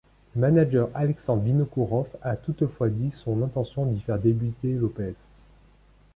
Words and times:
Le 0.33 0.41
manager 0.41 0.89
Alexandre 0.95 1.43
Vinokourov 1.43 2.07
a 2.23 2.35
toutefois 2.35 2.89
dit 2.89 3.11
son 3.11 3.43
intention 3.43 3.85
d'y 3.85 3.99
faire 3.99 4.17
débuter 4.17 4.73
López. 4.73 5.13